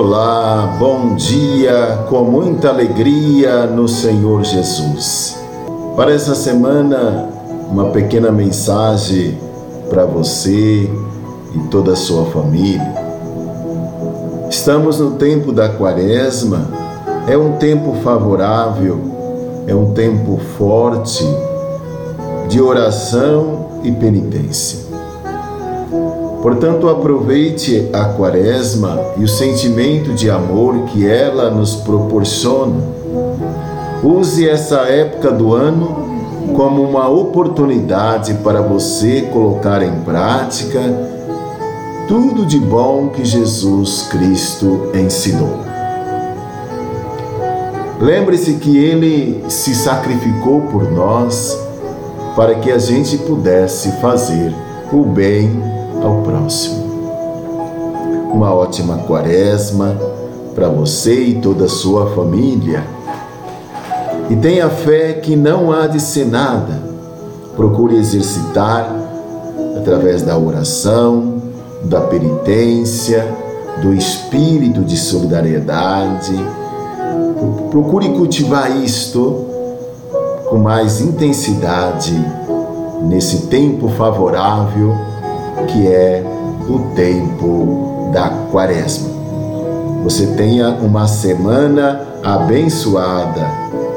Olá, 0.00 0.76
bom 0.78 1.16
dia, 1.16 2.04
com 2.08 2.22
muita 2.22 2.68
alegria 2.68 3.66
no 3.66 3.88
Senhor 3.88 4.44
Jesus. 4.44 5.36
Para 5.96 6.12
essa 6.12 6.36
semana, 6.36 7.28
uma 7.68 7.86
pequena 7.86 8.30
mensagem 8.30 9.36
para 9.90 10.04
você 10.04 10.88
e 11.52 11.58
toda 11.68 11.94
a 11.94 11.96
sua 11.96 12.26
família. 12.26 12.94
Estamos 14.48 15.00
no 15.00 15.16
tempo 15.16 15.50
da 15.50 15.68
Quaresma, 15.68 16.68
é 17.26 17.36
um 17.36 17.56
tempo 17.56 17.94
favorável, 17.94 19.00
é 19.66 19.74
um 19.74 19.92
tempo 19.94 20.38
forte 20.56 21.26
de 22.48 22.60
oração 22.60 23.80
e 23.82 23.90
penitência. 23.90 24.87
Portanto, 26.48 26.88
aproveite 26.88 27.90
a 27.92 28.06
Quaresma 28.06 28.98
e 29.18 29.22
o 29.22 29.28
sentimento 29.28 30.14
de 30.14 30.30
amor 30.30 30.84
que 30.86 31.06
ela 31.06 31.50
nos 31.50 31.76
proporciona. 31.76 32.80
Use 34.02 34.48
essa 34.48 34.76
época 34.88 35.30
do 35.30 35.52
ano 35.52 36.08
como 36.56 36.82
uma 36.82 37.06
oportunidade 37.06 38.32
para 38.42 38.62
você 38.62 39.28
colocar 39.30 39.82
em 39.82 39.92
prática 40.00 40.80
tudo 42.08 42.46
de 42.46 42.58
bom 42.58 43.10
que 43.10 43.26
Jesus 43.26 44.08
Cristo 44.10 44.90
ensinou. 44.94 45.58
Lembre-se 48.00 48.54
que 48.54 48.74
ele 48.74 49.44
se 49.50 49.74
sacrificou 49.74 50.62
por 50.62 50.90
nós 50.90 51.60
para 52.34 52.54
que 52.54 52.72
a 52.72 52.78
gente 52.78 53.18
pudesse 53.18 53.92
fazer 54.00 54.54
o 54.90 55.04
bem 55.04 55.76
ao 56.02 56.22
próximo. 56.22 56.88
Uma 58.32 58.54
ótima 58.54 58.98
quaresma 58.98 59.96
para 60.54 60.68
você 60.68 61.14
e 61.14 61.40
toda 61.40 61.64
a 61.64 61.68
sua 61.68 62.10
família. 62.14 62.84
E 64.28 64.36
tenha 64.36 64.68
fé 64.68 65.14
que 65.14 65.36
não 65.36 65.72
há 65.72 65.86
de 65.86 66.00
ser 66.00 66.26
nada. 66.26 66.82
Procure 67.56 67.96
exercitar 67.96 68.94
através 69.76 70.22
da 70.22 70.36
oração, 70.36 71.42
da 71.84 72.00
penitência, 72.02 73.26
do 73.80 73.94
espírito 73.94 74.82
de 74.82 74.96
solidariedade. 74.96 76.34
Procure 77.70 78.10
cultivar 78.10 78.76
isto 78.76 79.46
com 80.48 80.58
mais 80.58 81.00
intensidade 81.00 82.14
nesse 83.02 83.46
tempo 83.46 83.88
favorável 83.90 84.94
que 85.66 85.86
é 85.86 86.22
o 86.68 86.94
tempo 86.94 88.10
da 88.12 88.30
Quaresma. 88.50 89.08
Você 90.04 90.26
tenha 90.28 90.70
uma 90.70 91.06
semana 91.06 92.06
abençoada 92.22 93.46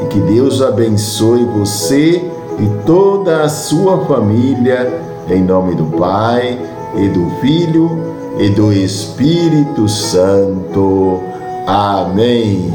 e 0.01 0.05
que 0.07 0.19
Deus 0.19 0.61
abençoe 0.61 1.45
você 1.45 2.29
e 2.59 2.85
toda 2.85 3.43
a 3.43 3.49
sua 3.49 4.05
família, 4.05 5.01
em 5.29 5.43
nome 5.43 5.75
do 5.75 5.85
Pai 5.97 6.59
e 6.95 7.07
do 7.09 7.29
Filho 7.39 8.13
e 8.37 8.49
do 8.49 8.73
Espírito 8.73 9.87
Santo. 9.87 11.19
Amém. 11.65 12.71